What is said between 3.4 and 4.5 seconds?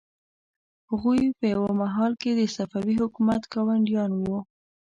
ګاونډیان وو.